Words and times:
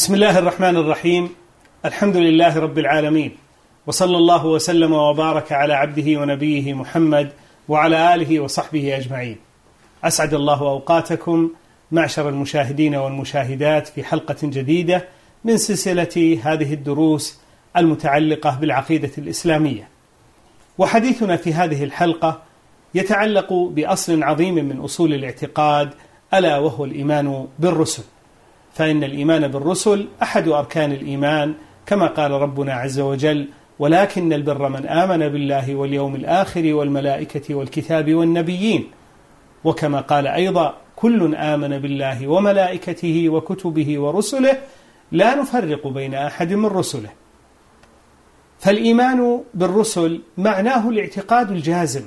بسم 0.00 0.14
الله 0.14 0.38
الرحمن 0.38 0.76
الرحيم 0.76 1.30
الحمد 1.84 2.16
لله 2.16 2.58
رب 2.58 2.78
العالمين 2.78 3.36
وصلى 3.86 4.16
الله 4.16 4.46
وسلم 4.46 4.92
وبارك 4.92 5.52
على 5.52 5.74
عبده 5.74 6.20
ونبيه 6.20 6.74
محمد 6.74 7.32
وعلى 7.68 8.14
آله 8.14 8.40
وصحبه 8.40 8.96
أجمعين. 8.96 9.36
أسعد 10.04 10.34
الله 10.34 10.60
أوقاتكم 10.60 11.50
معشر 11.92 12.28
المشاهدين 12.28 12.94
والمشاهدات 12.94 13.88
في 13.88 14.04
حلقة 14.04 14.36
جديدة 14.42 15.08
من 15.44 15.56
سلسلة 15.56 16.40
هذه 16.44 16.74
الدروس 16.74 17.40
المتعلقة 17.76 18.58
بالعقيدة 18.60 19.12
الإسلامية. 19.18 19.88
وحديثنا 20.78 21.36
في 21.36 21.54
هذه 21.54 21.84
الحلقة 21.84 22.42
يتعلق 22.94 23.52
بأصل 23.52 24.22
عظيم 24.22 24.54
من 24.54 24.80
أصول 24.80 25.14
الاعتقاد 25.14 25.94
ألا 26.34 26.58
وهو 26.58 26.84
الإيمان 26.84 27.46
بالرسل. 27.58 28.02
فإن 28.72 29.04
الإيمان 29.04 29.48
بالرسل 29.48 30.08
أحد 30.22 30.48
أركان 30.48 30.92
الإيمان 30.92 31.54
كما 31.86 32.06
قال 32.06 32.30
ربنا 32.30 32.74
عز 32.74 33.00
وجل 33.00 33.48
ولكن 33.78 34.32
البر 34.32 34.68
من 34.68 34.86
آمن 34.86 35.28
بالله 35.28 35.74
واليوم 35.74 36.14
الآخر 36.14 36.74
والملائكة 36.74 37.54
والكتاب 37.54 38.14
والنبيين 38.14 38.90
وكما 39.64 40.00
قال 40.00 40.26
أيضا 40.26 40.76
كل 40.96 41.34
آمن 41.34 41.78
بالله 41.78 42.28
وملائكته 42.28 43.28
وكتبه 43.28 44.00
ورسله 44.00 44.58
لا 45.12 45.34
نفرق 45.34 45.86
بين 45.86 46.14
أحد 46.14 46.52
من 46.52 46.66
رسله 46.66 47.10
فالإيمان 48.58 49.40
بالرسل 49.54 50.20
معناه 50.38 50.88
الاعتقاد 50.88 51.50
الجازم 51.50 52.02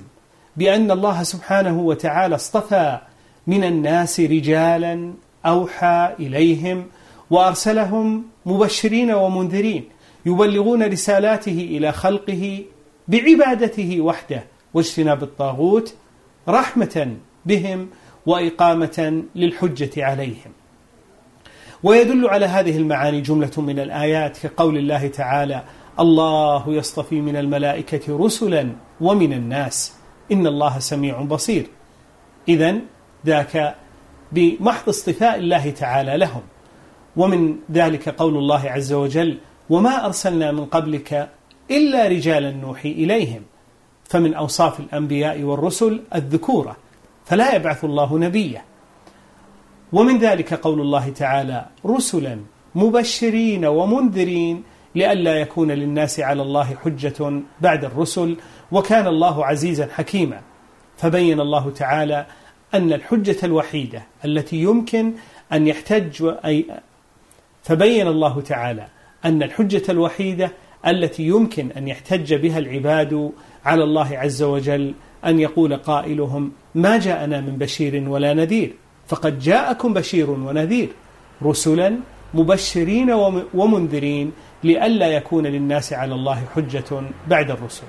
بأن 0.58 0.92
الله 0.92 1.24
سبحانه 1.24 1.80
وتعالى 1.80 2.36
اصطفى 2.36 3.00
من 3.48 3.64
الناس 3.64 4.20
رجالا 4.20 5.14
أوحى 5.46 6.16
إليهم 6.20 6.86
وأرسلهم 7.30 8.26
مبشرين 8.46 9.12
ومنذرين 9.12 9.90
يبلغون 10.26 10.84
رسالاته 10.84 11.68
إلى 11.72 11.92
خلقه 11.92 12.64
بعبادته 13.08 14.02
وحده 14.02 14.44
واجتناب 14.74 15.24
الطاغوت 15.24 15.96
رحمة 16.50 17.16
بهم 17.46 17.90
وإقامة 18.26 19.24
للحجة 19.36 20.06
عليهم. 20.06 20.52
ويدل 21.84 22.28
على 22.28 22.46
هذه 22.46 22.78
المعاني 22.78 23.22
جملة 23.22 23.52
من 23.58 23.80
الآيات 23.80 24.38
كقول 24.38 24.78
الله 24.78 25.08
تعالى 25.08 25.64
الله 26.00 26.64
يصطفي 26.68 27.22
من 27.22 27.36
الملائكة 27.36 28.26
رسلا 28.26 28.70
ومن 29.02 29.34
الناس 29.34 29.94
إن 30.32 30.48
الله 30.48 30.80
سميع 30.80 31.22
بصير. 31.22 31.68
إذا 32.48 32.76
ذاك 33.26 33.76
بمحض 34.34 34.90
اصطفاء 34.90 35.36
الله 35.40 35.70
تعالى 35.72 36.18
لهم. 36.18 36.42
ومن 37.18 37.56
ذلك 37.72 38.10
قول 38.10 38.38
الله 38.38 38.72
عز 38.72 38.94
وجل 38.94 39.38
وما 39.70 40.06
أرسلنا 40.06 40.52
من 40.52 40.66
قبلك 40.66 41.30
إلا 41.72 42.08
رجالا 42.08 42.52
نوحي 42.52 42.92
إليهم. 42.92 43.42
فمن 44.04 44.34
أوصاف 44.34 44.80
الأنبياء 44.80 45.42
والرسل 45.42 46.02
الذكورة 46.16 46.78
فلا 47.26 47.56
يبعث 47.56 47.84
الله 47.86 48.18
نبيا. 48.18 48.62
ومن 49.94 50.18
ذلك 50.18 50.54
قول 50.54 50.82
الله 50.82 51.10
تعالى 51.10 51.66
رسلا 51.86 52.40
مبشرين 52.76 53.66
ومنذرين 53.66 54.64
لئلا 54.96 55.36
يكون 55.36 55.72
للناس 55.72 56.20
على 56.20 56.42
الله 56.42 56.76
حجة 56.84 57.42
بعد 57.62 57.86
الرسل 57.86 58.38
وكان 58.72 59.08
الله 59.08 59.46
عزيزا 59.46 59.88
حكيما. 59.96 60.42
فبين 60.98 61.40
الله 61.40 61.72
تعالى 61.72 62.26
أن 62.74 62.94
الحجة 62.94 63.38
الوحيدة 63.44 64.04
التي 64.26 64.58
يمكن 64.58 65.14
أن 65.54 65.68
يحتج 65.68 66.34
أي 66.46 66.66
فبين 67.64 68.08
الله 68.08 68.42
تعالى 68.42 68.88
أن 69.26 69.44
الحجة 69.44 69.92
الوحيدة 69.92 70.52
التي 70.88 71.24
يمكن 71.24 71.72
أن 71.72 71.88
يحتج 71.88 72.34
بها 72.34 72.60
العباد 72.60 73.32
على 73.66 73.84
الله 73.84 74.18
عز 74.18 74.44
وجل 74.44 74.94
أن 75.26 75.40
يقول 75.40 75.78
قائلهم 75.78 76.52
ما 76.76 76.98
جاءنا 76.98 77.42
من 77.42 77.58
بشير 77.58 78.10
ولا 78.10 78.34
نذير 78.34 78.74
فقد 79.08 79.40
جاءكم 79.40 79.94
بشير 79.94 80.30
ونذير 80.30 80.90
رسلا 81.44 81.98
مبشرين 82.34 83.12
ومنذرين 83.54 84.32
لئلا 84.64 85.08
يكون 85.08 85.48
للناس 85.48 85.94
على 85.94 86.16
الله 86.16 86.44
حجة 86.56 87.02
بعد 87.28 87.52
الرسل. 87.52 87.88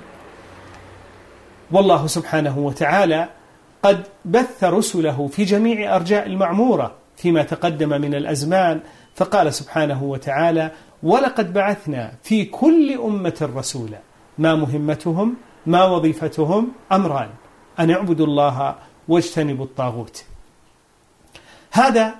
والله 1.71 2.07
سبحانه 2.07 2.59
وتعالى 2.59 3.29
قد 3.85 4.03
بث 4.25 4.63
رسله 4.63 5.27
في 5.27 5.43
جميع 5.43 5.95
أرجاء 5.95 6.27
المعمورة 6.27 6.95
فيما 7.17 7.43
تقدم 7.43 7.89
من 7.89 8.15
الأزمان 8.15 8.81
فقال 9.15 9.53
سبحانه 9.53 10.03
وتعالى 10.03 10.71
ولقد 11.03 11.53
بعثنا 11.53 12.13
في 12.23 12.45
كل 12.45 12.93
أمة 12.93 13.49
رسولا 13.55 13.99
ما 14.37 14.55
مهمتهم 14.55 15.35
ما 15.65 15.85
وظيفتهم 15.85 16.71
أمران 16.91 17.29
أن 17.79 17.91
اعبدوا 17.91 18.25
الله 18.25 18.75
واجتنبوا 19.07 19.65
الطاغوت. 19.65 20.25
هذا 21.71 22.15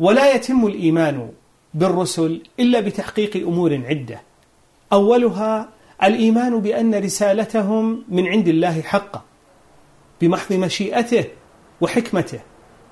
ولا 0.00 0.34
يتم 0.34 0.66
الإيمان 0.66 1.30
بالرسل 1.74 2.42
إلا 2.60 2.80
بتحقيق 2.80 3.46
أمور 3.46 3.82
عدة. 3.86 4.20
أولها 4.92 5.68
الإيمان 6.02 6.60
بأن 6.60 6.94
رسالتهم 6.94 8.04
من 8.08 8.26
عند 8.26 8.48
الله 8.48 8.82
حقا. 8.82 9.22
بمحض 10.22 10.52
مشيئته 10.52 11.24
وحكمته 11.80 12.40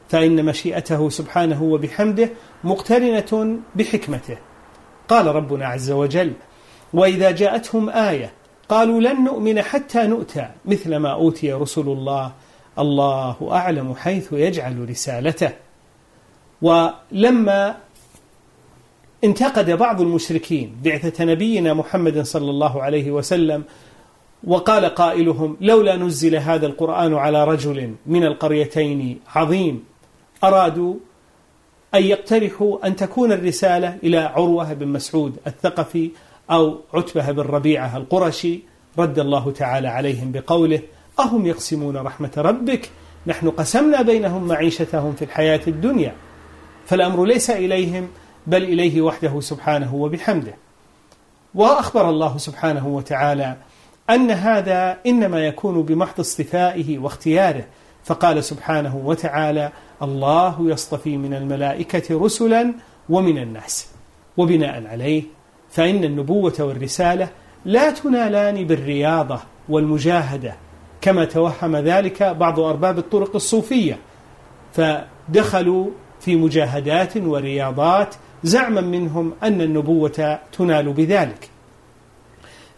فإن 0.08 0.44
مشيئته 0.44 1.08
سبحانه 1.08 1.62
وبحمده 1.62 2.28
مقترنة 2.64 3.58
بحكمته. 3.76 4.38
قال 5.08 5.26
ربنا 5.26 5.66
عز 5.66 5.90
وجل 5.90 6.32
وإذا 6.92 7.30
جاءتهم 7.30 7.90
آية 7.90 8.32
قالوا 8.68 9.00
لن 9.00 9.24
نؤمن 9.24 9.62
حتى 9.62 10.06
نؤتى 10.06 10.48
مثل 10.64 10.96
ما 10.96 11.12
أوتي 11.12 11.52
رسل 11.52 11.80
الله 11.88 12.32
الله 12.78 13.36
أعلم 13.52 13.94
حيث 13.94 14.32
يجعل 14.32 14.90
رسالته. 14.90 15.50
ولما 16.62 17.76
انتقد 19.24 19.70
بعض 19.70 20.00
المشركين 20.00 20.76
بعثة 20.84 21.24
نبينا 21.24 21.74
محمد 21.74 22.22
صلى 22.22 22.50
الله 22.50 22.82
عليه 22.82 23.10
وسلم 23.10 23.64
وقال 24.44 24.84
قائلهم 24.84 25.56
لولا 25.60 25.96
نزل 25.96 26.36
هذا 26.36 26.66
القرآن 26.66 27.14
على 27.14 27.44
رجل 27.44 27.94
من 28.06 28.24
القريتين 28.24 29.20
عظيم 29.34 29.84
أرادوا 30.44 30.94
أن 31.94 32.02
يقترحوا 32.02 32.86
أن 32.86 32.96
تكون 32.96 33.32
الرسالة 33.32 33.96
إلى 34.02 34.18
عروة 34.18 34.72
بن 34.72 34.88
مسعود 34.88 35.36
الثقفي 35.46 36.10
أو 36.50 36.78
عتبة 36.94 37.30
بن 37.30 37.42
ربيعة 37.42 37.96
القرشي 37.96 38.60
رد 38.98 39.18
الله 39.18 39.52
تعالى 39.52 39.88
عليهم 39.88 40.32
بقوله 40.32 40.82
أهم 41.20 41.46
يقسمون 41.46 41.96
رحمة 41.96 42.32
ربك؟ 42.36 42.90
نحن 43.26 43.50
قسمنا 43.50 44.02
بينهم 44.02 44.48
معيشتهم 44.48 45.12
في 45.12 45.24
الحياة 45.24 45.60
الدنيا 45.66 46.14
فالأمر 46.86 47.24
ليس 47.24 47.50
إليهم 47.50 48.08
بل 48.46 48.62
إليه 48.62 49.02
وحده 49.02 49.40
سبحانه 49.40 49.94
وبحمده. 49.94 50.54
وأخبر 51.54 52.10
الله 52.10 52.38
سبحانه 52.38 52.88
وتعالى 52.88 53.56
أن 54.10 54.30
هذا 54.30 54.98
إنما 55.06 55.46
يكون 55.46 55.82
بمحض 55.82 56.20
اصطفائه 56.20 56.98
واختياره. 56.98 57.64
فقال 58.04 58.44
سبحانه 58.44 58.96
وتعالى 59.04 59.72
الله 60.02 60.56
يصطفي 60.60 61.16
من 61.16 61.34
الملائكة 61.34 62.24
رسلا 62.24 62.74
ومن 63.08 63.38
الناس. 63.38 63.88
وبناء 64.36 64.86
عليه 64.86 65.22
فإن 65.70 66.04
النبوة 66.04 66.54
والرسالة 66.60 67.28
لا 67.64 67.90
تنالان 67.90 68.64
بالرياضة 68.64 69.40
والمجاهدة 69.68 70.54
كما 71.00 71.24
توهم 71.24 71.76
ذلك 71.76 72.22
بعض 72.22 72.60
أرباب 72.60 72.98
الطرق 72.98 73.34
الصوفية. 73.34 73.98
فدخلوا 74.72 75.90
في 76.20 76.36
مجاهدات 76.36 77.16
ورياضات 77.16 78.14
زعما 78.42 78.80
منهم 78.80 79.32
أن 79.42 79.60
النبوة 79.60 80.38
تنال 80.52 80.92
بذلك. 80.92 81.49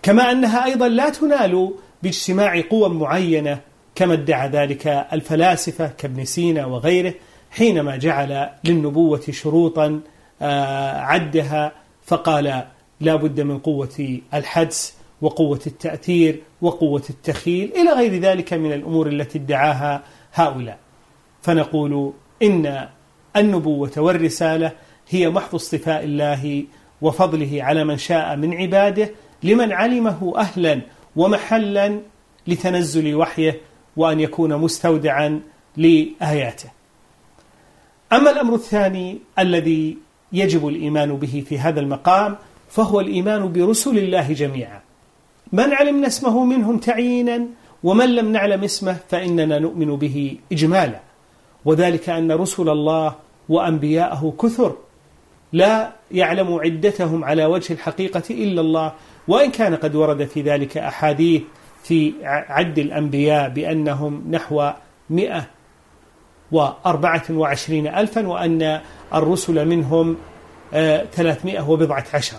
كما 0.03 0.33
أنها 0.33 0.65
أيضا 0.65 0.89
لا 0.89 1.11
تنال 1.11 1.75
باجتماع 2.03 2.61
قوى 2.71 2.89
معينة 2.89 3.61
كما 3.95 4.15
ادعى 4.15 4.49
ذلك 4.49 4.87
الفلاسفة 4.87 5.87
كابن 5.99 6.25
سينا 6.25 6.67
وغيره 6.67 7.15
حينما 7.51 7.97
جعل 7.97 8.49
للنبوة 8.65 9.23
شروطا 9.31 10.01
آه، 10.43 11.01
عدها 11.01 11.73
فقال 12.03 12.65
لا 13.01 13.17
بد 13.17 13.41
من 13.41 13.59
قوة 13.59 14.21
الحدس 14.35 14.95
وقوة 15.23 15.61
التأثير 15.67 16.43
وقوة 16.63 17.03
التخيل 17.11 17.73
إلى 17.77 17.91
غير 17.91 18.21
ذلك 18.21 18.53
من 18.53 18.73
الأمور 18.73 19.07
التي 19.07 19.39
ادعاها 19.39 20.03
هؤلاء. 20.35 20.79
فنقول 21.43 22.13
إن 22.43 22.89
النبوة 23.37 23.93
والرسالة 23.97 24.73
هي 25.09 25.31
محض 25.31 25.55
اصطفاء 25.55 26.05
الله 26.05 26.65
وفضله 27.03 27.63
على 27.63 27.85
من 27.85 27.99
شاء 27.99 28.37
من 28.37 28.55
عباده 28.55 29.11
لمن 29.43 29.73
علمه 29.73 30.33
أهلا 30.37 30.81
ومحلا 31.17 32.01
لتنزل 32.47 33.15
وحيه 33.15 33.61
وأن 33.97 34.21
يكون 34.21 34.57
مستودعا 34.57 35.41
لآياته. 35.77 36.71
أما 38.13 38.31
الأمر 38.31 38.55
الثاني 38.55 39.19
الذي 39.39 39.97
يجب 40.33 40.69
الإيمان 40.69 41.17
به 41.17 41.45
في 41.49 41.59
هذا 41.59 41.81
المقام 41.81 42.37
فهو 42.69 43.01
الإيمان 43.01 43.53
برسل 43.53 43.99
الله 43.99 44.33
جميعا. 44.33 44.81
من 45.53 45.73
علمنا 45.73 46.07
اسمه 46.07 46.45
منهم 46.45 46.79
تعيينا 46.79 47.47
ومن 47.83 48.15
لم 48.15 48.33
نعلم 48.33 48.65
اسمه 48.65 48.97
فإننا 49.09 49.59
نؤمن 49.59 49.97
به 49.97 50.37
إجمالا. 50.53 51.01
وذلك 51.65 52.09
أن 52.09 52.33
رسل 52.33 52.69
الله 52.69 53.15
وأنبياءه 53.49 54.35
كثر. 54.41 54.77
لا 55.53 55.93
يعلم 56.11 56.55
عدتهم 56.55 57.25
على 57.25 57.45
وجه 57.45 57.73
الحقيقة 57.73 58.23
إلا 58.31 58.61
الله 58.61 58.93
وإن 59.29 59.51
كان 59.51 59.75
قد 59.77 59.95
ورد 59.95 60.25
في 60.25 60.43
ذلك 60.43 60.79
أحاديث 60.79 61.43
في 61.83 62.13
عد 62.27 62.79
الأنبياء 62.79 63.49
بأنهم 63.49 64.25
نحو 64.31 64.71
مئة 65.11 65.47
وأربعة 66.53 67.23
وعشرين 67.31 67.87
ألفا 67.87 68.27
وأن 68.29 68.81
الرسل 69.15 69.69
منهم 69.69 70.17
آه، 70.75 71.05
ثلاثمائة 71.05 71.71
وبضعة 71.71 72.05
عشر. 72.15 72.37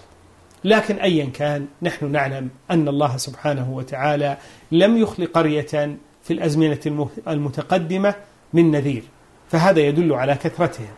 لكن 0.63 0.95
أيا 0.95 1.25
كان 1.25 1.67
نحن 1.81 2.11
نعلم 2.11 2.49
أن 2.71 2.87
الله 2.87 3.17
سبحانه 3.17 3.71
وتعالى 3.71 4.37
لم 4.71 4.97
يخلق 4.97 5.31
قرية 5.31 5.97
في 6.23 6.33
الأزمنة 6.33 7.09
المتقدمة 7.27 8.15
من 8.53 8.71
نذير. 8.71 9.03
فهذا 9.49 9.79
يدل 9.79 10.13
على 10.13 10.35
كثرتهم. 10.35 10.93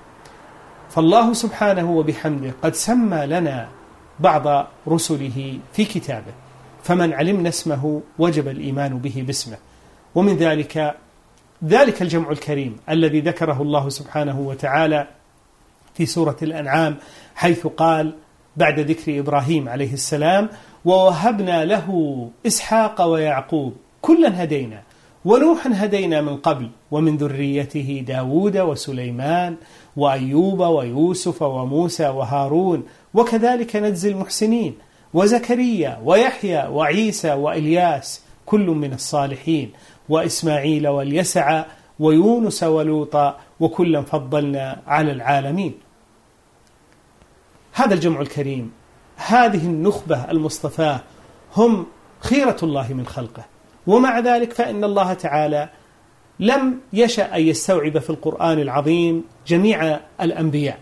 فالله 0.90 1.34
سبحانه 1.34 1.92
وبحمده 1.92 2.52
قد 2.64 2.76
سمى 2.76 3.26
لنا 3.26 3.68
بعض 4.20 4.68
رسله 4.88 5.60
في 5.74 5.86
كتابه. 5.86 6.34
فمن 6.84 7.14
علمنا 7.14 7.50
اسمه 7.50 8.02
وجب 8.20 8.48
الإيمان 8.48 8.98
به 8.98 9.24
باسمه. 9.28 9.58
ومن 10.16 10.38
ذلك 10.38 10.96
ذلك 11.64 12.02
الجمع 12.02 12.32
الكريم 12.32 12.78
الذي 12.90 13.20
ذكره 13.20 13.62
الله 13.62 13.90
سبحانه 13.90 14.40
وتعالى 14.40 15.08
في 15.94 16.06
سورة 16.06 16.38
الأنعام 16.42 16.98
حيث 17.36 17.68
قال 17.68 18.14
بعد 18.58 18.80
ذكر 18.80 19.20
إبراهيم 19.20 19.70
عليه 19.70 19.94
السلام 19.94 20.50
ووهبنا 20.86 21.66
له 21.66 22.30
إسحاق 22.48 23.02
ويعقوب 23.02 23.74
كلا 24.02 24.44
هدينا 24.44 24.82
ونوحا 25.26 25.72
هدينا 25.74 26.22
من 26.22 26.38
قبل 26.38 26.70
ومن 26.92 27.18
ذريته 27.18 28.04
داود 28.08 28.58
وسليمان 28.58 29.56
وأيوب 29.98 30.60
ويوسف 30.60 31.42
وموسى 31.42 32.08
وهارون 32.08 32.84
وكذلك 33.16 33.76
نجزي 33.76 34.12
المحسنين. 34.12 34.78
وزكريا 35.14 36.00
ويحيى 36.04 36.68
وعيسى 36.68 37.34
وإلياس 37.34 38.22
كل 38.46 38.66
من 38.66 38.94
الصالحين. 38.94 39.72
وإسماعيل 40.10 40.88
واليسع 40.88 41.66
ويونس 42.00 42.64
ولوطا 42.64 43.40
وكلا 43.60 44.02
فضلنا 44.02 44.82
على 44.88 45.12
العالمين. 45.12 45.74
هذا 47.74 47.94
الجمع 47.94 48.22
الكريم 48.22 48.72
هذه 49.16 49.66
النخبة 49.66 50.32
المصطفاة 50.32 51.00
هم 51.56 51.86
خيرة 52.20 52.58
الله 52.64 52.94
من 52.94 53.06
خلقه. 53.06 53.46
ومع 53.88 54.20
ذلك 54.20 54.54
فإن 54.54 54.84
الله 54.84 55.14
تعالى 55.14 55.70
لم 56.40 56.80
يشأ 56.94 57.36
أن 57.36 57.42
يستوعب 57.42 58.00
في 58.00 58.10
القرآن 58.10 58.60
العظيم 58.60 59.24
جميع 59.48 60.00
الأنبياء 60.22 60.80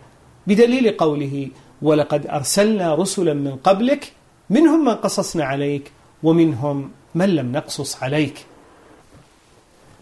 بدليل 0.47 0.97
قوله 0.97 1.47
ولقد 1.83 2.27
أرسلنا 2.27 2.95
رسلا 2.95 3.33
من 3.33 3.55
قبلك 3.55 4.11
منهم 4.49 4.85
من 4.85 4.93
قصصنا 4.93 5.45
عليك 5.45 5.91
ومنهم 6.23 6.91
من 7.15 7.29
لم 7.29 7.51
نقصص 7.51 8.03
عليك. 8.03 8.45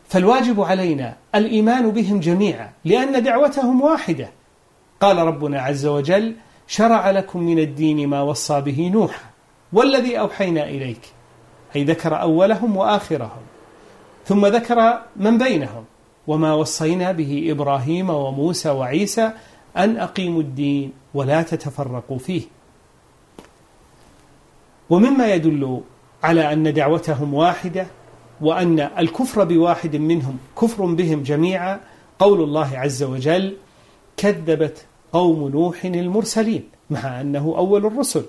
فالواجب 0.09 0.61
علينا 0.61 1.15
الإيمان 1.35 1.91
بهم 1.91 2.19
جميعا 2.19 2.71
لأن 2.85 3.23
دعوتهم 3.23 3.81
واحدة. 3.81 4.29
قال 5.01 5.17
ربنا 5.17 5.61
عز 5.61 5.85
وجل 5.85 6.35
شرع 6.67 7.11
لكم 7.11 7.39
من 7.39 7.59
الدين 7.59 8.07
ما 8.07 8.21
وصى 8.21 8.61
به 8.61 8.89
نوح 8.93 9.23
والذي 9.73 10.19
أوحينا 10.19 10.63
إليك. 10.63 11.01
أي 11.75 11.83
ذكر 11.83 12.21
أولهم 12.21 12.77
وآخرهم. 12.77 13.41
ثم 14.25 14.45
ذكر 14.45 15.01
من 15.15 15.37
بينهم 15.37 15.85
وما 16.27 16.53
وصينا 16.53 17.11
به 17.11 17.47
إبراهيم 17.51 18.09
وموسى 18.09 18.69
وعيسى 18.69 19.31
أن 19.77 19.97
أقيموا 19.97 20.41
الدين. 20.41 21.00
ولا 21.13 21.41
تتفرقوا 21.41 22.17
فيه. 22.17 22.41
ومما 24.89 25.33
يدل 25.33 25.81
على 26.23 26.53
أن 26.53 26.73
دعوتهم 26.73 27.33
واحدة 27.33 27.87
وأن 28.41 28.79
الكفر 28.79 29.43
بواحد 29.43 29.95
منهم 29.95 30.37
كفر 30.61 30.85
بهم 30.85 31.23
جميعا 31.23 31.79
قول 32.19 32.43
الله 32.43 32.77
عز 32.77 33.03
وجل 33.03 33.57
كذبت 34.17 34.85
قوم 35.11 35.49
نوح 35.49 35.85
المرسلين 35.85 36.63
مع 36.89 37.21
أنه 37.21 37.53
أول 37.57 37.85
الرسل. 37.85 38.25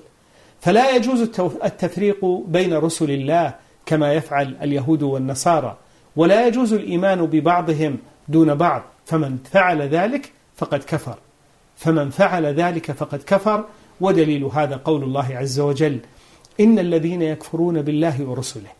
فلا 0.60 0.96
يجوز 0.96 1.20
التفريق 1.64 2.24
بين 2.24 2.74
رسل 2.74 3.10
الله 3.10 3.54
كما 3.86 4.12
يفعل 4.12 4.56
اليهود 4.62 5.02
والنصارى 5.02 5.76
ولا 6.16 6.46
يجوز 6.46 6.72
الإيمان 6.72 7.26
ببعضهم 7.26 7.98
دون 8.28 8.54
بعض 8.54 8.82
فمن 9.06 9.38
فعل 9.52 9.82
ذلك 9.82 10.32
فقد 10.56 10.78
كفر. 10.78 11.18
فمن 11.76 12.10
فعل 12.10 12.46
ذلك 12.46 12.92
فقد 12.92 13.22
كفر 13.26 13.64
ودليل 14.00 14.44
هذا 14.44 14.76
قول 14.76 15.02
الله 15.02 15.36
عز 15.36 15.60
وجل 15.60 15.98
إن 16.60 16.78
الذين 16.78 17.22
يكفرون 17.22 17.82
بالله 17.82 18.24
ورسله 18.24 18.70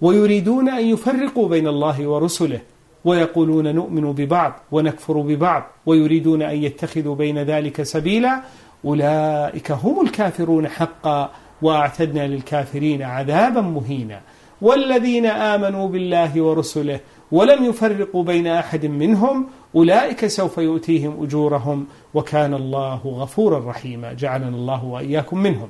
ويريدون 0.00 0.68
أن 0.68 0.86
يفرقوا 0.86 1.48
بين 1.48 1.68
الله 1.68 2.06
ورسله 2.06 2.60
ويقولون 3.04 3.74
نؤمن 3.74 4.12
ببعض 4.12 4.52
ونكفر 4.72 5.20
ببعض 5.20 5.62
ويريدون 5.86 6.42
أن 6.42 6.56
يتخذوا 6.56 7.14
بين 7.14 7.38
ذلك 7.38 7.82
سبيلا 7.82 8.42
أولئك 8.84 9.70
هم 9.70 10.06
الكافرون 10.06 10.68
حقا 10.68 11.30
وأعتدنا 11.62 12.26
للكافرين 12.26 13.02
عذابا 13.02 13.60
مهينا. 13.60 14.20
والذين 14.62 15.26
آمنوا 15.26 15.88
بالله 15.88 16.42
ورسله 16.42 17.00
ولم 17.32 17.64
يفرقوا 17.64 18.24
بين 18.24 18.46
أحد 18.46 18.86
منهم 18.86 19.46
أولئك 19.76 20.26
سوف 20.26 20.58
يؤتيهم 20.58 21.22
أجورهم 21.22 21.86
وكان 22.14 22.54
الله 22.54 23.00
غفورا 23.04 23.70
رحيما. 23.70 24.12
جعلنا 24.12 24.48
الله 24.48 24.84
وإياكم 24.84 25.38
منهم. 25.38 25.68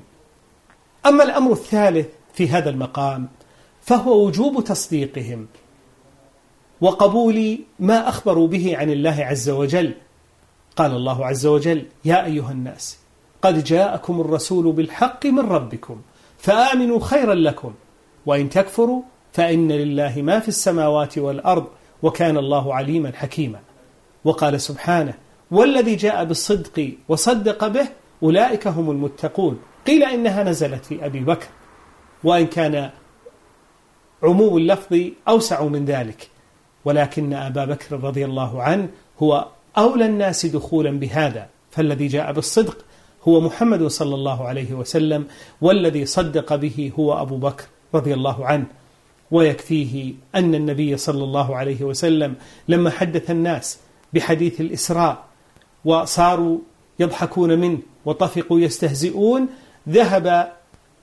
أما 1.06 1.25
الأمر 1.25 1.52
الثالث 1.52 2.06
في 2.32 2.49
هذا 2.49 2.70
المقام 2.70 3.29
فهو 3.81 4.26
وجوب 4.26 4.64
تصديقهم 4.64 5.47
وقبول 6.81 7.58
ما 7.79 8.08
أخبروا 8.08 8.49
به 8.49 8.76
عن 8.76 8.91
الله 8.91 9.25
عز 9.25 9.50
وجل. 9.50 9.94
قال 10.76 10.97
الله 10.97 11.26
عز 11.26 11.47
وجل 11.47 11.87
يا 12.05 12.25
أيها 12.25 12.52
الناس 12.52 12.99
قد 13.43 13.64
جاءكم 13.64 14.20
الرسول 14.20 14.73
بالحق 14.73 15.26
من 15.26 15.41
ربكم 15.41 16.00
فآمنوا 16.38 17.00
خيرا 17.00 17.35
لكم 17.35 17.75
وإن 18.26 18.50
تكفروا 18.50 19.02
فإن 19.33 19.73
لله 19.73 20.23
ما 20.23 20.40
في 20.40 20.49
السماوات 20.49 21.19
والأرض 21.19 21.66
وكان 22.02 22.37
الله 22.37 22.75
عليما 22.75 23.12
حكيما. 23.14 23.59
وقال 24.24 24.60
سبحانه 24.60 25.14
والذي 25.50 25.94
جاء 25.96 26.24
بالصدق 26.24 26.92
وصدق 27.08 27.66
به 27.66 27.88
أولئك 28.22 28.66
هم 28.66 28.90
المتقون. 28.90 29.60
قيل 29.86 30.02
إنها 30.02 30.44
نزلت 30.44 30.84
في 30.84 31.06
أبي 31.06 31.20
بكر 31.20 31.46
وإن 32.24 32.46
كان 32.46 32.90
عموم 34.22 34.56
اللفظ 34.56 34.98
أوسع 35.28 35.64
من 35.64 35.84
ذلك. 35.84 36.28
ولكن 36.84 37.32
أبا 37.32 37.64
بكر 37.64 38.00
رضي 38.00 38.24
الله 38.24 38.62
عنه 38.62 38.88
هو 39.22 39.48
أولى 39.78 40.06
الناس 40.06 40.46
دخولا 40.46 40.90
بهذا 40.90 41.48
فالذي 41.70 42.06
جاء 42.06 42.32
بالصدق 42.32 42.84
هو 43.28 43.40
محمد 43.40 43.86
صلى 43.86 44.14
الله 44.14 44.48
عليه 44.48 44.72
وسلم 44.72 45.26
والذي 45.60 46.06
صدق 46.06 46.54
به 46.54 46.92
هو 46.98 47.22
أبو 47.22 47.36
بكر 47.36 47.64
رضي 47.94 48.14
الله 48.14 48.46
عنه. 48.46 48.66
ويكفيه 49.30 50.14
أن 50.34 50.54
النبي 50.54 50.96
صلى 50.96 51.24
الله 51.24 51.56
عليه 51.56 51.82
وسلم 51.84 52.34
لما 52.68 52.90
حدث 52.90 53.30
الناس 53.30 53.78
بحديث 54.14 54.61
الإسراء 54.61 55.25
وصاروا 55.85 56.59
يضحكون 56.99 57.59
منه 57.59 57.79
وطفقوا 58.05 58.61
يستهزئون 58.61 59.49
ذهب 59.88 60.52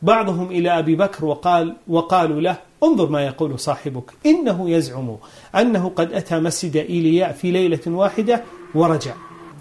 بعضهم 0.02 0.52
إلى 0.52 0.80
أبي 0.80 0.96
بكر 0.96 1.26
وقال 1.26 1.76
وقالوا 1.88 2.42
له 2.42 2.58
انظر 2.84 3.10
ما 3.10 3.26
يقول 3.26 3.60
صاحبك 3.60 4.12
إنه 4.26 4.70
يزعم 4.70 5.18
أنه 5.56 5.90
قد 5.90 6.14
أتى 6.14 6.40
مسجد 6.40 6.78
إيلياء 6.78 7.32
في 7.32 7.52
ليلة 7.52 7.80
واحدة 7.88 8.44
ورجع. 8.76 9.14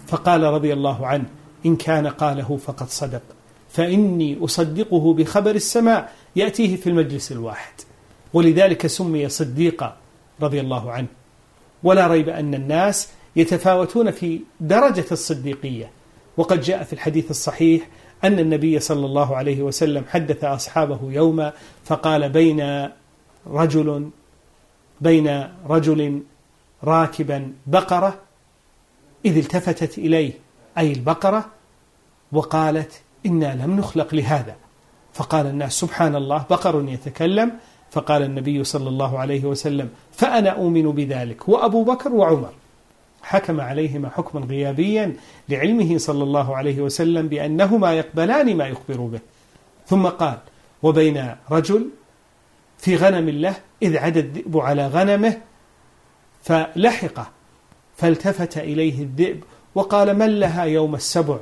فقال 0.07 0.43
رضي 0.43 0.73
الله 0.73 1.07
عنه 1.07 1.25
إن 1.65 1.75
كان 1.75 2.07
قاله 2.07 2.57
فقد 2.57 2.89
صدق 2.89 3.21
فإني 3.69 4.37
أصدقه 4.43 5.13
بخبر 5.13 5.55
السماء 5.55 6.13
يأتيه 6.35 6.75
في 6.75 6.87
المجلس 6.87 7.31
الواحد. 7.31 7.73
ولذلك 8.33 8.87
سمي 8.87 9.29
صديقا 9.29 9.97
رضي 10.41 10.59
الله 10.59 10.91
عنه. 10.91 11.07
ولا 11.83 12.07
ريب 12.07 12.29
أن 12.29 12.53
الناس 12.53 13.09
يتفاوتون 13.37 14.11
في 14.11 14.39
درجة 14.59 15.05
الصديقية. 15.11 15.91
وقد 16.37 16.61
جاء 16.61 16.83
في 16.83 16.93
الحديث 16.93 17.31
الصحيح 17.31 17.87
أن 18.23 18.39
النبي 18.39 18.79
صلى 18.79 19.05
الله 19.05 19.35
عليه 19.35 19.61
وسلم 19.61 20.05
حدث 20.09 20.43
أصحابه 20.43 20.99
يوما 21.03 21.53
فقال 21.83 22.29
بين 22.29 22.89
رجل 23.47 24.09
بين 25.01 25.47
رجل 25.69 26.21
راكبا 26.83 27.53
بقرة 27.67 28.19
إذ 29.25 29.37
التفتت 29.37 29.97
إليه 29.97 30.31
أي 30.77 30.91
البقرة 30.91 31.45
وقالت 32.31 33.01
إنا 33.25 33.65
لم 33.65 33.77
نخلق 33.77 34.15
لهذا. 34.15 34.55
فقال 35.13 35.45
الناس 35.45 35.73
سبحان 35.73 36.15
الله 36.15 36.45
بقر 36.49 36.85
يتكلم. 36.89 37.51
فقال 37.91 38.23
النبي 38.23 38.63
صلى 38.63 38.89
الله 38.89 39.19
عليه 39.19 39.45
وسلم 39.45 39.89
فأنا 40.11 40.49
أؤمن 40.49 40.91
بذلك 40.91 41.49
وأبو 41.49 41.83
بكر 41.83 42.11
وعمر. 42.11 42.53
حكم 43.27 43.61
عليهما 43.61 44.09
حكما 44.09 44.45
غيابيا 44.45 45.13
لعلمه 45.49 45.97
صلى 45.97 46.23
الله 46.23 46.57
عليه 46.57 46.81
وسلم 46.81 47.27
بأنهما 47.27 47.93
يقبلان 47.93 48.57
ما 48.57 48.67
يخبر 48.67 48.97
به. 48.97 49.19
ثم 49.87 50.07
قال 50.07 50.37
وبين 50.83 51.35
رجل 51.51 51.89
في 52.77 52.95
غنم 52.95 53.29
له 53.29 53.55
إذ 53.81 53.97
عدى 53.97 54.19
الذئب 54.19 54.57
على 54.57 54.87
غنمه 54.87 55.37
فلحقه 56.43 57.27
فالتفت 57.97 58.57
إليه 58.57 59.03
الذئب 59.03 59.43
وقال 59.75 60.17
من 60.17 60.39
لها 60.39 60.63
يوم 60.63 60.95
السبع؟ 60.95 61.37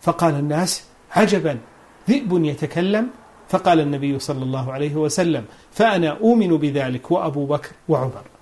فقال 0.00 0.34
الناس 0.34 0.84
عجبا 1.10 1.58
ذئب 2.10 2.44
يتكلم؟ 2.44 3.10
فقال 3.48 3.80
النبي 3.80 4.18
صلى 4.18 4.42
الله 4.42 4.72
عليه 4.72 4.94
وسلم 4.94 5.44
فأنا 5.72 6.10
أؤمن 6.10 6.56
بذلك 6.56 7.10
وأبو 7.10 7.46
بكر 7.46 7.70
وعمر. 7.88 8.35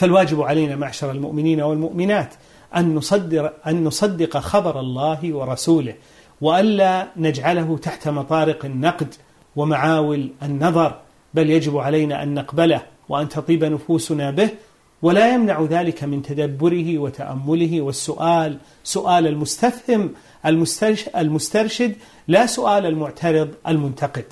فالواجب 0.00 0.42
علينا 0.42 0.76
معشر 0.76 1.10
المؤمنين 1.10 1.60
والمؤمنات 1.60 2.34
أن 2.76 2.94
نصدر, 2.94 3.52
أن 3.66 3.84
نصدق 3.84 4.38
خبر 4.38 4.80
الله 4.80 5.34
ورسوله 5.34 5.94
وألا 6.40 7.08
نجعله 7.16 7.78
تحت 7.78 8.08
مطارق 8.08 8.64
النقد 8.64 9.14
ومعاول 9.56 10.30
النظر 10.42 10.98
بل 11.34 11.50
يجب 11.50 11.78
علينا 11.78 12.22
أن 12.22 12.34
نقبله 12.34 12.82
وأن 13.08 13.28
تطيب 13.28 13.64
نفوسنا 13.64 14.30
به 14.30 14.50
ولا 15.02 15.34
يمنع 15.34 15.62
ذلك 15.62 16.04
من 16.04 16.22
تدبره 16.22 16.98
وتأمله 16.98 17.80
والسؤال 17.80 18.58
سؤال 18.84 19.26
المستفهم 19.26 20.14
المسترشد 21.16 21.96
لا 22.28 22.46
سؤال 22.46 22.86
المعترض 22.86 23.50
المنتقد. 23.68 24.24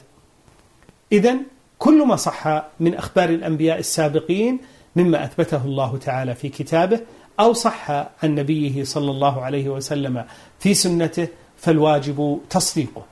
إذا 1.12 1.36
كل 1.78 2.06
ما 2.06 2.16
صح 2.16 2.62
من 2.80 2.94
أخبار 2.94 3.28
الأنبياء 3.28 3.78
السابقين 3.78 4.58
مما 4.98 5.24
أثبته 5.24 5.64
الله 5.64 5.96
تعالى 5.96 6.34
في 6.34 6.48
كتابه 6.48 7.00
أو 7.40 7.52
صح 7.52 7.90
عن 7.90 8.06
نبيه 8.24 8.84
صلى 8.84 9.10
الله 9.10 9.42
عليه 9.42 9.68
وسلم 9.68 10.24
في 10.58 10.74
سنته 10.74 11.28
فالواجب 11.56 12.40
تصديقه. 12.50 13.02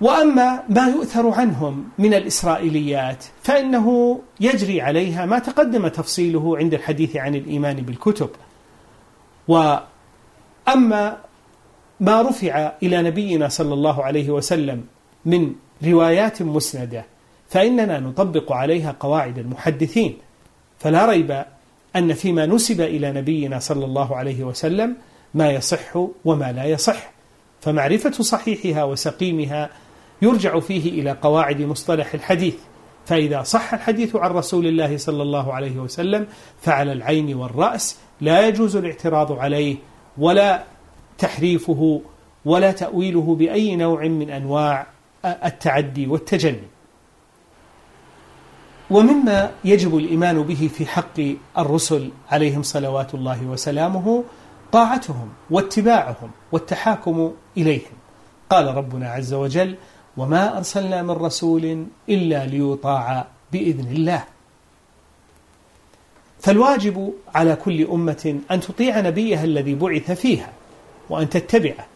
وأما 0.00 0.62
ما 0.68 0.88
يؤثر 0.88 1.30
عنهم 1.30 1.88
من 1.98 2.14
الإسرائيليات 2.14 3.24
فإنه 3.42 4.20
يجري 4.40 4.80
عليها 4.80 5.26
ما 5.26 5.38
تقدم 5.38 5.88
تفصيله 5.88 6.58
عند 6.58 6.74
الحديث 6.74 7.16
عن 7.16 7.34
الإيمان 7.34 7.76
بالكتب. 7.76 8.30
وأما 9.48 11.16
ما 12.00 12.22
رفع 12.22 12.72
إلى 12.82 13.02
نبينا 13.02 13.48
صلى 13.48 13.74
الله 13.74 14.04
عليه 14.04 14.30
وسلم 14.30 14.84
من 15.24 15.54
روايات 15.84 16.42
مسندة 16.42 17.04
فإننا 17.48 18.00
نطبق 18.00 18.52
عليها 18.52 18.96
قواعد 19.00 19.38
المحدثين. 19.38 20.18
فلا 20.78 21.06
ريب 21.06 21.44
أن 21.96 22.12
فيما 22.12 22.46
نسب 22.46 22.80
إلى 22.80 23.12
نبينا 23.12 23.58
صلى 23.58 23.84
الله 23.84 24.16
عليه 24.16 24.44
وسلم 24.44 24.96
ما 25.34 25.50
يصح 25.50 25.96
وما 26.24 26.52
لا 26.52 26.64
يصح. 26.64 27.10
فمعرفة 27.60 28.10
صحيحها 28.10 28.84
وسقيمها 28.84 29.70
يرجع 30.22 30.60
فيه 30.60 31.00
إلى 31.00 31.10
قواعد 31.22 31.62
مصطلح 31.62 32.14
الحديث. 32.14 32.54
فإذا 33.06 33.42
صح 33.42 33.74
الحديث 33.74 34.16
عن 34.16 34.30
رسول 34.30 34.66
الله 34.66 34.96
صلى 34.96 35.22
الله 35.22 35.54
عليه 35.54 35.78
وسلم 35.78 36.26
فعلى 36.60 36.92
العين 36.92 37.34
والرأس 37.34 37.98
لا 38.20 38.48
يجوز 38.48 38.76
الاعتراض 38.76 39.32
عليه 39.32 39.76
ولا 40.18 40.62
تحريفه 41.18 42.00
ولا 42.44 42.72
تأويله 42.72 43.34
بأي 43.34 43.76
نوع 43.76 44.04
من 44.04 44.30
أنواع 44.30 44.86
التعدي 45.24 46.06
والتجني. 46.06 46.77
ومما 48.90 49.50
يجب 49.64 49.96
الإيمان 49.96 50.42
به 50.42 50.70
في 50.74 50.86
حق 50.86 51.20
الرسل 51.58 52.10
عليهم 52.30 52.62
صلوات 52.62 53.14
الله 53.14 53.46
وسلامه 53.46 54.24
طاعتهم 54.72 55.28
واتباعهم 55.50 56.30
والتحاكم 56.52 57.32
إليهم. 57.56 57.92
قال 58.50 58.66
ربنا 58.66 59.08
عز 59.08 59.34
وجل 59.34 59.76
وما 60.16 60.56
أرسلنا 60.58 61.02
من 61.02 61.10
رسول 61.10 61.86
إلا 62.08 62.46
ليطاع 62.46 63.26
بإذن 63.52 63.92
الله. 63.92 64.24
فالواجب 66.40 67.12
على 67.34 67.56
كل 67.56 67.86
أمة 67.86 68.40
أن 68.50 68.60
تطيع 68.60 69.00
نبيها 69.00 69.44
الذي 69.44 69.74
بعث 69.74 70.10
فيها 70.10 70.52
وأن 71.10 71.28
تتبعه 71.28 71.86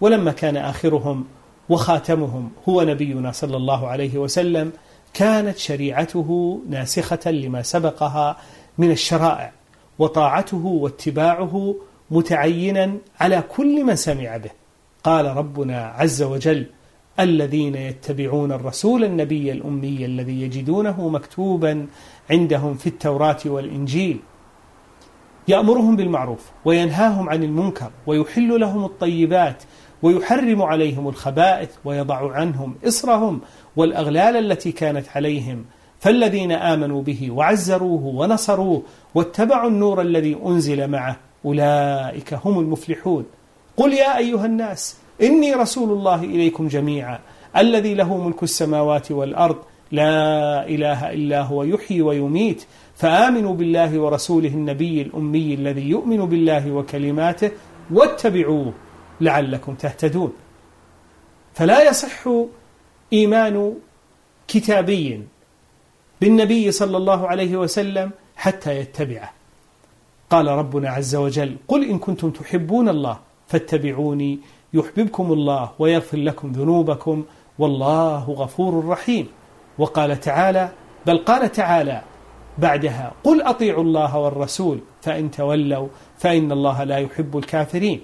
ولما 0.00 0.32
كان 0.32 0.56
آخرهم 0.56 1.24
وخاتمهم 1.68 2.50
هو 2.68 2.82
نبينا 2.82 3.32
صلى 3.32 3.56
الله 3.56 3.88
عليه 3.88 4.18
وسلم 4.18 4.72
كانت 5.14 5.58
شريعته 5.58 6.60
ناسخة 6.68 7.30
لما 7.30 7.62
سبقها 7.62 8.36
من 8.78 8.90
الشرائع 8.90 9.52
وطاعته 9.98 10.66
واتباعه 10.66 11.74
متعينا 12.10 12.98
على 13.20 13.42
كل 13.56 13.84
من 13.84 13.96
سمع 13.96 14.36
به. 14.36 14.50
قال 15.04 15.36
ربنا 15.36 15.86
عز 15.86 16.22
وجل 16.22 16.66
الذين 17.20 17.74
يتبعون 17.74 18.52
الرسول 18.52 19.04
النبي 19.04 19.52
الأمي 19.52 20.04
الذي 20.04 20.42
يجدونه 20.42 21.08
مكتوبا 21.08 21.86
عندهم 22.30 22.74
في 22.74 22.86
التوراة 22.86 23.38
والإنجيل. 23.46 24.20
يأمرهم 25.48 25.96
بالمعروف 25.96 26.50
وينهاهم 26.64 27.28
عن 27.28 27.42
المنكر 27.42 27.90
ويحل 28.06 28.60
لهم 28.60 28.84
الطيبات 28.84 29.62
ويحرم 30.02 30.62
عليهم 30.62 31.08
الخبائث 31.08 31.70
ويضع 31.84 32.32
عنهم 32.32 32.74
إصرهم 32.86 33.40
والأغلال 33.76 34.36
التي 34.36 34.72
كانت 34.72 35.08
عليهم 35.08 35.64
فالذين 36.00 36.52
آمنوا 36.52 37.02
به 37.02 37.30
وعزروه 37.30 38.04
ونصروه 38.04 38.82
واتبعوا 39.14 39.70
النور 39.70 40.00
الذي 40.00 40.36
أنزل 40.46 40.88
معه 40.88 41.16
أولئك 41.44 42.34
هم 42.44 42.58
المفلحون. 42.58 43.24
قل 43.76 43.92
يا 43.92 44.18
أيها 44.18 44.46
الناس 44.46 44.96
إني 45.22 45.54
رسول 45.54 45.90
الله 45.90 46.24
إليكم 46.24 46.68
جميعا 46.68 47.18
الذي 47.56 47.94
له 47.94 48.16
ملك 48.16 48.42
السماوات 48.42 49.12
والأرض 49.12 49.56
لا 49.92 50.68
إله 50.68 51.12
إلا 51.12 51.42
هو 51.42 51.62
يحيي 51.62 52.02
ويميت 52.02 52.64
فآمنوا 52.94 53.54
بالله 53.54 53.98
ورسوله 53.98 54.48
النبي 54.48 55.02
الأمي 55.02 55.54
الذي 55.54 55.90
يؤمن 55.90 56.26
بالله 56.26 56.72
وكلماته 56.72 57.50
واتبعوه 57.90 58.72
لعلكم 59.20 59.74
تهتدون. 59.74 60.32
فلا 61.54 61.88
يصح 61.88 62.28
إيمان 63.12 63.74
كتابي 64.48 65.22
بالنبي 66.20 66.70
صلى 66.70 66.96
الله 66.96 67.28
عليه 67.28 67.56
وسلم 67.56 68.10
حتى 68.36 68.78
يتبعه. 68.78 69.30
قال 70.30 70.46
ربنا 70.46 70.90
عز 70.90 71.14
وجل 71.14 71.56
قل 71.68 71.84
إن 71.84 71.98
كنتم 71.98 72.30
تحبون 72.30 72.88
الله 72.88 73.18
فاتبعوني 73.48 74.38
يحببكم 74.74 75.32
الله 75.32 75.70
ويغفر 75.78 76.18
لكم 76.18 76.52
ذنوبكم 76.52 77.24
والله 77.58 78.24
غفور 78.24 78.86
رحيم. 78.88 79.26
وقال 79.78 80.20
تعالى 80.20 80.68
بل 81.06 81.18
قال 81.18 81.52
تعالى 81.52 82.02
بعدها 82.58 83.12
قل 83.24 83.42
أطيعوا 83.42 83.82
الله 83.82 84.18
والرسول 84.18 84.78
فإن 85.02 85.30
تولوا 85.30 85.88
فإن 86.18 86.52
الله 86.52 86.84
لا 86.84 86.98
يحب 86.98 87.38
الكافرين. 87.38 88.00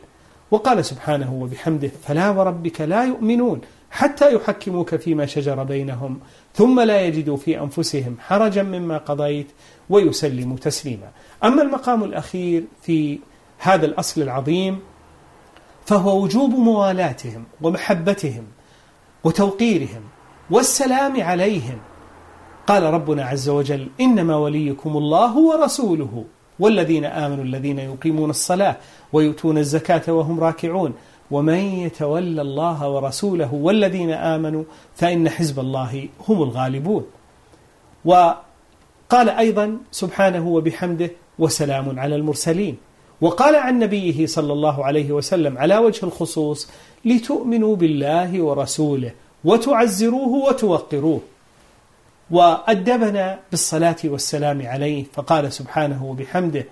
وقال 0.50 0.85
سبحانه 0.85 1.35
وبحمده 1.35 1.88
فلا 1.88 2.31
وربك 2.31 2.81
لا 2.81 3.05
يؤمنون 3.05 3.61
حتى 3.90 4.35
يحكموك 4.35 4.97
فيما 4.97 5.26
شجر 5.26 5.62
بينهم 5.62 6.21
ثم 6.54 6.80
لا 6.80 7.00
يجدوا 7.00 7.37
في 7.37 7.61
أنفسهم 7.61 8.16
حرجا 8.21 8.62
مما 8.62 8.99
قضيت 8.99 9.47
ويسلموا 9.90 10.57
تسليما. 10.57 11.09
أما 11.45 11.62
المقام 11.62 12.04
الأخير 12.04 12.64
في 12.83 13.18
هذا 13.59 13.87
الأصل 13.87 14.23
العظيم 14.23 14.78
فهو 15.87 16.23
وجوب 16.23 16.50
موالاتهم 16.50 17.45
ومحبتهم 17.62 18.45
وتوقيرهم 19.25 20.02
والسلام 20.50 21.21
عليهم. 21.23 21.78
قال 22.66 22.83
ربنا 22.83 23.25
عز 23.25 23.49
وجل 23.49 23.88
إنما 24.00 24.37
وليكم 24.37 24.97
الله 24.97 25.38
ورسوله 25.38 26.25
والذين 26.59 27.04
آمنوا 27.04 27.45
الذين 27.45 27.78
يقيمون 27.78 28.30
الصلاة 28.30 28.76
ويؤتون 29.12 29.59
الزكاة 29.59 30.12
وهم 30.12 30.40
راكعون. 30.40 30.95
ومن 31.31 31.55
يتولى 31.55 32.43
الله 32.43 32.89
ورسوله 32.89 33.55
والذين 33.55 34.11
آمنوا 34.11 34.65
فإن 34.97 35.29
حزب 35.29 35.61
الله 35.61 36.09
هم 36.29 36.43
الغالبون. 36.43 37.07
وقال 38.05 39.29
أيضا 39.29 39.77
سبحانه 39.91 40.49
وبحمده 40.49 41.11
وسلام 41.39 41.99
على 41.99 42.15
المرسلين. 42.17 42.77
وقال 43.21 43.57
عن 43.57 43.79
نبيه 43.79 44.27
صلى 44.27 44.53
الله 44.53 44.85
عليه 44.85 45.13
وسلم 45.13 45.59
على 45.59 45.79
وجه 45.79 46.07
الخصوص 46.07 46.69
لتؤمنوا 47.05 47.77
بالله 47.77 48.43
ورسوله 48.43 49.13
وتعزروه 49.45 50.29
وتوقروه. 50.29 51.21
وأدبنا 52.31 53.39
بالصلاة 53.51 53.97
والسلام 54.05 54.67
عليه 54.67 55.05
فقال 55.13 55.53
سبحانه 55.53 56.05
وبحمده 56.05 56.65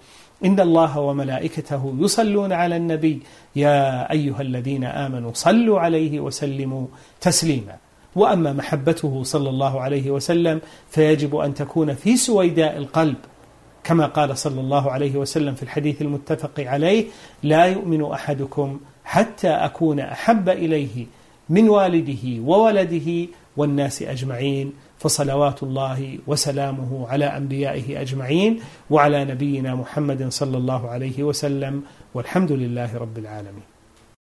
إن 0.45 0.61
الله 0.61 1.01
وملائكته 1.01 1.97
يصلون 1.99 2.53
على 2.53 2.77
النبي. 2.77 3.23
يا 3.57 4.13
أيها 4.13 4.41
الذين 4.41 4.85
آمنوا 4.85 5.31
صلوا 5.35 5.81
عليه 5.81 6.21
وسلموا 6.21 6.87
تسليما. 7.21 7.77
وأما 8.17 8.53
محبته 8.53 9.23
صلى 9.23 9.49
الله 9.49 9.81
عليه 9.81 10.11
وسلم 10.11 10.61
فيجب 10.91 11.37
أن 11.37 11.55
تكون 11.55 11.95
في 11.95 12.17
سويداء 12.17 12.77
القلب. 12.77 13.17
كما 13.85 14.07
قال 14.07 14.39
صلى 14.39 14.61
الله 14.61 14.91
عليه 14.91 15.17
وسلم 15.17 15.55
في 15.55 15.63
الحديث 15.63 16.03
المتفق 16.03 16.61
عليه 16.61 17.05
لا 17.43 17.65
يؤمن 17.65 18.05
أحدكم 18.05 18.81
حتى 19.05 19.49
أكون 19.49 20.01
أحب 20.01 20.49
إليه 20.49 21.07
من 21.49 21.69
والده 21.69 22.43
وولده 22.43 23.27
والناس 23.57 24.03
أجمعين. 24.03 24.73
فصلوات 24.99 25.63
الله 25.63 26.19
وسلامه 26.27 27.09
على 27.09 27.25
أنبيائه 27.25 28.01
أجمعين 28.01 28.61
وعلى 28.91 29.25
نبينا 29.25 29.75
محمد 29.75 30.29
صلى 30.29 30.57
الله 30.57 30.89
عليه 30.89 31.23
وسلم 31.23 31.83
والحمد 32.15 32.53
لله 32.53 32.97
رب 32.97 33.19
العالمين. 33.19 33.76